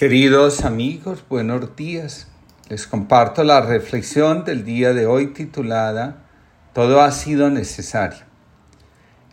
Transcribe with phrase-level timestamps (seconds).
[0.00, 2.26] Queridos amigos, buenos días.
[2.70, 6.22] Les comparto la reflexión del día de hoy titulada
[6.72, 8.20] Todo ha sido necesario.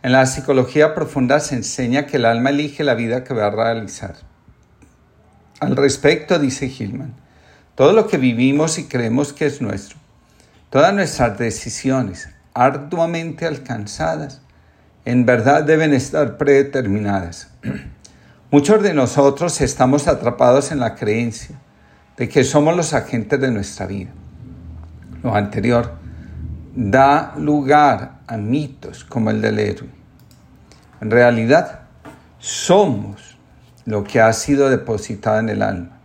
[0.02, 3.50] En la psicología profunda se enseña que el alma elige la vida que va a
[3.50, 4.16] realizar.
[5.58, 7.14] Al respecto, dice Hillman,
[7.74, 9.96] todo lo que vivimos y creemos que es nuestro,
[10.68, 14.42] todas nuestras decisiones arduamente alcanzadas,
[15.06, 17.48] en verdad deben estar predeterminadas.
[18.50, 21.60] Muchos de nosotros estamos atrapados en la creencia
[22.16, 24.08] de que somos los agentes de nuestra vida.
[25.22, 25.92] Lo anterior
[26.74, 29.90] da lugar a mitos como el del héroe.
[31.02, 31.80] En realidad,
[32.38, 33.36] somos
[33.84, 36.00] lo que ha sido depositado en el alma,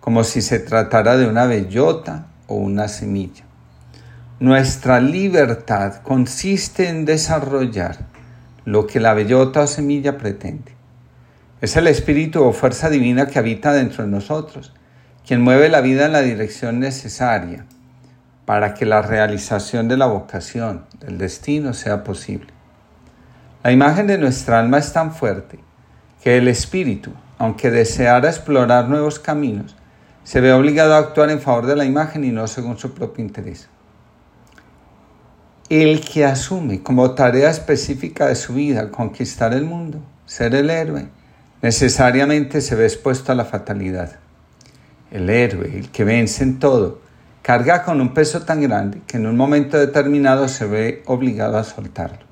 [0.00, 3.44] como si se tratara de una bellota o una semilla.
[4.40, 8.06] Nuestra libertad consiste en desarrollar
[8.64, 10.73] lo que la bellota o semilla pretende.
[11.64, 14.74] Es el espíritu o fuerza divina que habita dentro de nosotros,
[15.26, 17.64] quien mueve la vida en la dirección necesaria
[18.44, 22.48] para que la realización de la vocación, del destino, sea posible.
[23.62, 25.58] La imagen de nuestra alma es tan fuerte
[26.22, 29.74] que el espíritu, aunque deseara explorar nuevos caminos,
[30.22, 33.24] se ve obligado a actuar en favor de la imagen y no según su propio
[33.24, 33.70] interés.
[35.70, 41.08] El que asume como tarea específica de su vida conquistar el mundo, ser el héroe,
[41.64, 44.16] necesariamente se ve expuesto a la fatalidad.
[45.10, 47.00] El héroe, el que vence en todo,
[47.40, 51.64] carga con un peso tan grande que en un momento determinado se ve obligado a
[51.64, 52.26] soltarlo.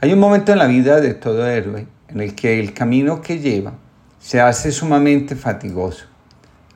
[0.00, 3.38] Hay un momento en la vida de todo héroe en el que el camino que
[3.38, 3.74] lleva
[4.18, 6.06] se hace sumamente fatigoso.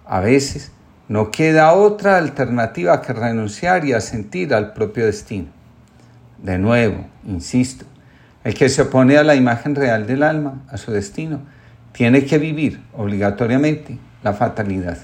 [0.05, 0.73] A veces
[1.09, 5.49] no queda otra alternativa que renunciar y asentir al propio destino.
[6.37, 7.87] De nuevo, insisto,
[8.47, 11.41] el que se opone a la imagen real del alma, a su destino,
[11.91, 14.99] tiene que vivir obligatoriamente la fatalidad.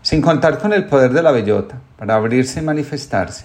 [0.00, 3.44] Sin contar con el poder de la bellota para abrirse y manifestarse,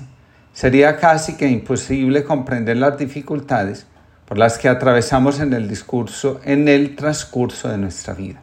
[0.54, 3.88] sería casi que imposible comprender las dificultades
[4.26, 8.40] por las que atravesamos en el discurso, en el transcurso de nuestra vida.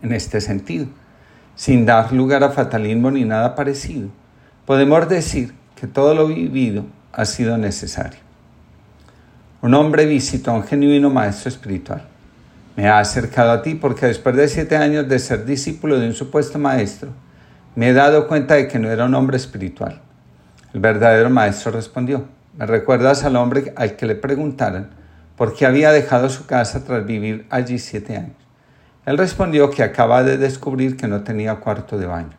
[0.00, 0.86] En este sentido,
[1.54, 4.08] sin dar lugar a fatalismo ni nada parecido,
[4.64, 8.23] podemos decir que todo lo vivido ha sido necesario.
[9.64, 12.02] Un hombre visitó a un genuino maestro espiritual.
[12.76, 16.12] Me ha acercado a ti porque después de siete años de ser discípulo de un
[16.12, 17.08] supuesto maestro,
[17.74, 20.02] me he dado cuenta de que no era un hombre espiritual.
[20.74, 22.26] El verdadero maestro respondió,
[22.58, 24.90] ¿me recuerdas al hombre al que le preguntaran
[25.34, 28.36] por qué había dejado su casa tras vivir allí siete años?
[29.06, 32.36] Él respondió que acaba de descubrir que no tenía cuarto de baño.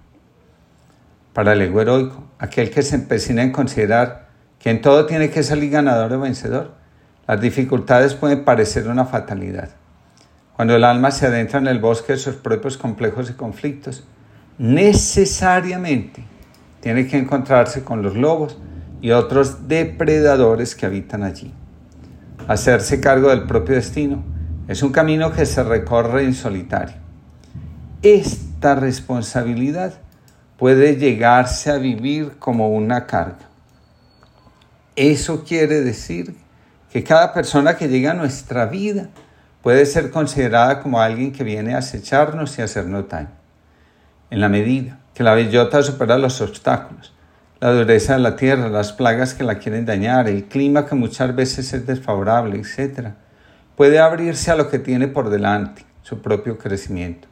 [1.33, 4.27] Para el ego heroico, aquel que se empecina en considerar
[4.59, 6.84] que en todo tiene que salir ganador o vencedor,
[7.27, 9.69] las dificultades pueden parecer una fatalidad.
[10.55, 14.03] Cuando el alma se adentra en el bosque de sus propios complejos y conflictos,
[14.57, 16.23] necesariamente
[16.81, 18.57] tiene que encontrarse con los lobos
[19.01, 21.51] y otros depredadores que habitan allí.
[22.47, 24.23] Hacerse cargo del propio destino
[24.67, 26.95] es un camino que se recorre en solitario.
[28.01, 29.95] Esta responsabilidad
[30.57, 33.49] puede llegarse a vivir como una carga.
[34.95, 36.35] Eso quiere decir
[36.95, 39.09] que cada persona que llega a nuestra vida
[39.61, 43.31] puede ser considerada como alguien que viene a acecharnos y hacernos daño.
[44.29, 47.13] En la medida que la bellota supera los obstáculos,
[47.59, 51.35] la dureza de la tierra, las plagas que la quieren dañar, el clima que muchas
[51.35, 53.09] veces es desfavorable, etc.,
[53.75, 57.27] puede abrirse a lo que tiene por delante, su propio crecimiento.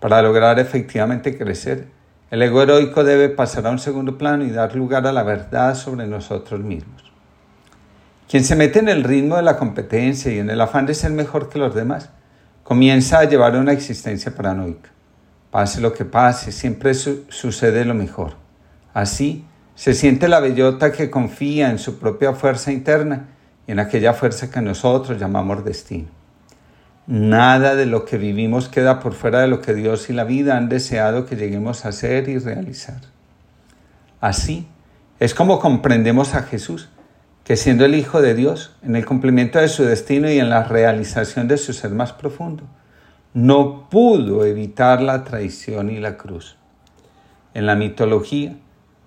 [0.00, 1.88] Para lograr efectivamente crecer,
[2.30, 5.74] el ego heroico debe pasar a un segundo plano y dar lugar a la verdad
[5.74, 7.09] sobre nosotros mismos.
[8.30, 11.10] Quien se mete en el ritmo de la competencia y en el afán de ser
[11.10, 12.10] mejor que los demás,
[12.62, 14.90] comienza a llevar una existencia paranoica.
[15.50, 18.34] Pase lo que pase, siempre sucede lo mejor.
[18.94, 23.30] Así, se siente la bellota que confía en su propia fuerza interna
[23.66, 26.06] y en aquella fuerza que nosotros llamamos destino.
[27.08, 30.56] Nada de lo que vivimos queda por fuera de lo que Dios y la vida
[30.56, 33.00] han deseado que lleguemos a ser y realizar.
[34.20, 34.68] Así
[35.18, 36.90] es como comprendemos a Jesús
[37.44, 40.64] que siendo el Hijo de Dios, en el cumplimiento de su destino y en la
[40.64, 42.64] realización de su ser más profundo,
[43.32, 46.56] no pudo evitar la traición y la cruz.
[47.54, 48.56] En la mitología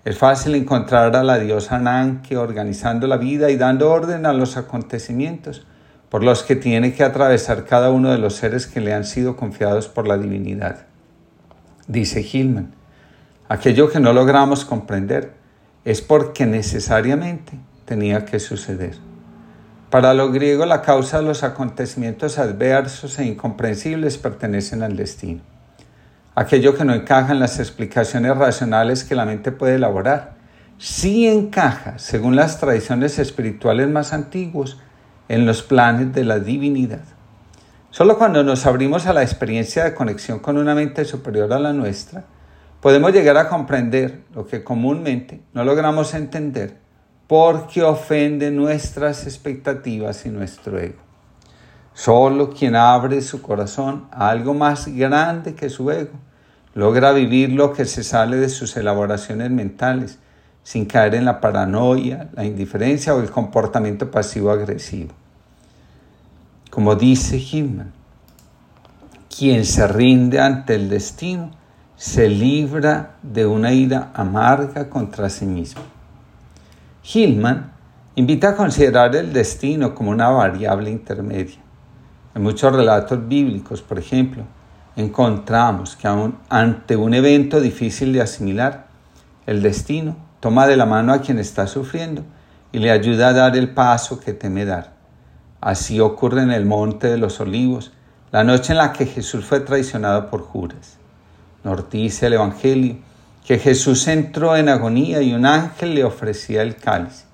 [0.06, 4.58] es fácil encontrar a la diosa Nanke organizando la vida y dando orden a los
[4.58, 5.66] acontecimientos
[6.10, 9.36] por los que tiene que atravesar cada uno de los seres que le han sido
[9.36, 10.86] confiados por la divinidad.
[11.88, 12.76] Dice Hillman,
[13.50, 15.34] aquello que no logramos comprender
[15.86, 17.54] es porque necesariamente
[17.86, 18.96] tenía que suceder.
[19.90, 25.42] Para los griegos la causa de los acontecimientos adversos e incomprensibles pertenecen al destino.
[26.36, 30.34] Aquello que no encaja en las explicaciones racionales que la mente puede elaborar,
[30.80, 34.78] sí encaja, según las tradiciones espirituales más antiguas,
[35.30, 37.04] en los planes de la divinidad.
[37.92, 41.72] Solo cuando nos abrimos a la experiencia de conexión con una mente superior a la
[41.72, 42.26] nuestra,
[42.82, 46.83] podemos llegar a comprender lo que comúnmente no logramos entender
[47.34, 51.00] porque ofende nuestras expectativas y nuestro ego.
[51.96, 56.12] Solo quien abre su corazón a algo más grande que su ego
[56.76, 60.20] logra vivir lo que se sale de sus elaboraciones mentales
[60.62, 65.14] sin caer en la paranoia, la indiferencia o el comportamiento pasivo-agresivo.
[66.70, 67.94] Como dice Hillman,
[69.36, 71.50] quien se rinde ante el destino
[71.96, 75.82] se libra de una ira amarga contra sí mismo.
[77.04, 77.74] Hillman
[78.16, 81.58] invita a considerar el destino como una variable intermedia.
[82.34, 84.44] En muchos relatos bíblicos, por ejemplo,
[84.96, 88.88] encontramos que aun ante un evento difícil de asimilar,
[89.46, 92.24] el destino toma de la mano a quien está sufriendo
[92.72, 94.94] y le ayuda a dar el paso que teme dar.
[95.60, 97.92] Así ocurre en el Monte de los Olivos,
[98.32, 100.98] la noche en la que Jesús fue traicionado por Judas.
[101.66, 101.84] Nos
[102.24, 102.96] el Evangelio
[103.46, 107.26] que Jesús entró en agonía y un ángel le ofrecía el cáliz.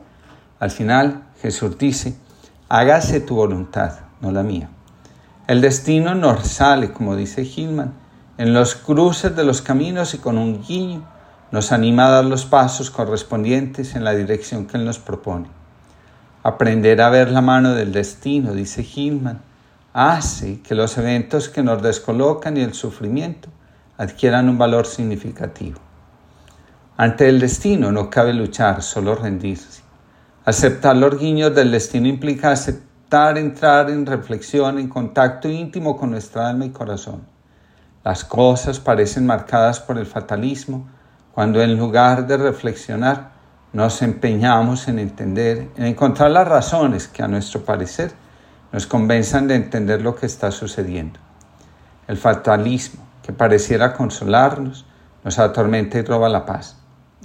[0.59, 2.15] Al final, Jesús dice,
[2.67, 4.69] hágase tu voluntad, no la mía.
[5.47, 7.93] El destino nos sale, como dice Gilman,
[8.37, 11.05] en los cruces de los caminos y con un guiño
[11.51, 15.47] nos anima a dar los pasos correspondientes en la dirección que Él nos propone.
[16.43, 19.41] Aprender a ver la mano del destino, dice Gilman,
[19.93, 23.49] hace que los eventos que nos descolocan y el sufrimiento
[23.97, 25.88] adquieran un valor significativo.
[27.01, 29.83] Ante el destino no cabe luchar, solo rendirse.
[30.43, 36.49] Aceptar los guiños del destino implica aceptar entrar en reflexión, en contacto íntimo con nuestra
[36.49, 37.21] alma y corazón.
[38.03, 40.89] Las cosas parecen marcadas por el fatalismo
[41.33, 43.31] cuando en lugar de reflexionar
[43.71, 48.11] nos empeñamos en entender, en encontrar las razones que a nuestro parecer
[48.73, 51.17] nos convenzan de entender lo que está sucediendo.
[52.09, 54.85] El fatalismo, que pareciera consolarnos,
[55.23, 56.75] nos atormenta y roba la paz.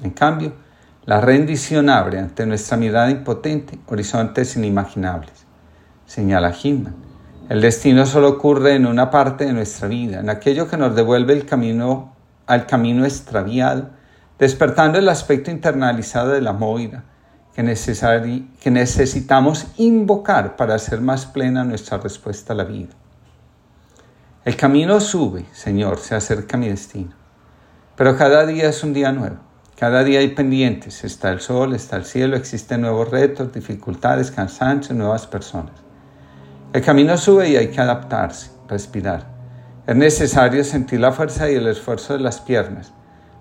[0.03, 0.55] En cambio,
[1.05, 5.47] la rendición abre ante nuestra mirada impotente horizontes inimaginables.
[6.07, 6.95] Señala Hinman.
[7.49, 11.35] El destino solo ocurre en una parte de nuestra vida, en aquello que nos devuelve
[11.35, 12.15] el camino
[12.47, 13.91] al camino extraviado,
[14.39, 17.05] despertando el aspecto internalizado de la moira
[17.55, 22.95] que, que necesitamos invocar para hacer más plena nuestra respuesta a la vida.
[24.45, 27.13] El camino sube, Señor, se acerca mi destino,
[27.97, 29.37] pero cada día es un día nuevo.
[29.77, 34.97] Cada día hay pendientes, está el sol, está el cielo, existen nuevos retos, dificultades, cansancios,
[34.97, 35.73] nuevas personas.
[36.73, 39.27] El camino sube y hay que adaptarse, respirar.
[39.89, 42.93] Es necesario sentir la fuerza y el esfuerzo de las piernas.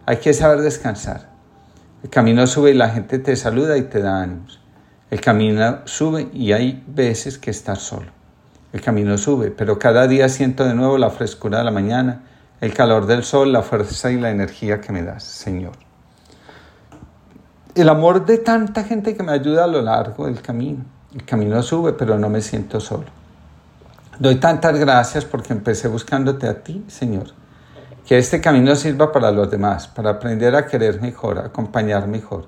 [0.08, 1.30] Hay que saber descansar.
[2.02, 4.60] El camino sube y la gente te saluda y te da ánimos.
[5.12, 8.12] El camino sube y hay veces que estás solo.
[8.72, 12.24] El camino sube, pero cada día siento de nuevo la frescura de la mañana,
[12.60, 15.93] el calor del sol, la fuerza y la energía que me das, Señor
[17.76, 20.86] el amor de tanta gente que me ayuda a lo largo del camino.
[21.14, 23.06] El camino sube, pero no me siento solo.
[24.20, 27.28] Doy tantas gracias porque empecé buscándote a ti, Señor.
[28.06, 32.46] Que este camino sirva para los demás, para aprender a querer mejor, a acompañar mejor,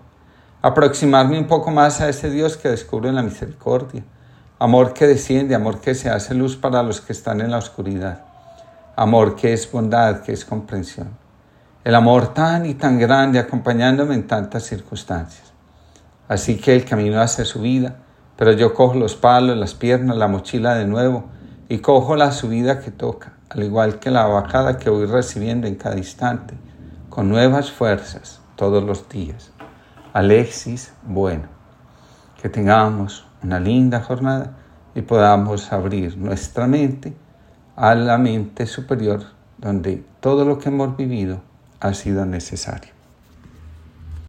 [0.62, 4.04] aproximarme un poco más a ese Dios que descubre en la misericordia,
[4.60, 8.26] amor que desciende, amor que se hace luz para los que están en la oscuridad,
[8.96, 11.25] amor que es bondad, que es comprensión
[11.86, 15.54] el amor tan y tan grande acompañándome en tantas circunstancias.
[16.28, 17.98] Así que el camino hace su vida,
[18.36, 21.26] pero yo cojo los palos, las piernas, la mochila de nuevo
[21.70, 25.76] y cojo la subida que toca, al igual que la bajada que voy recibiendo en
[25.76, 26.56] cada instante,
[27.12, 29.52] con nuevas fuerzas todos los días.
[30.12, 31.44] Alexis, bueno,
[32.42, 34.58] que tengamos una linda jornada
[34.96, 37.16] y podamos abrir nuestra mente
[37.76, 39.22] a la mente superior,
[39.60, 41.42] donde todo lo que hemos vivido
[41.80, 42.95] ha sido necesario.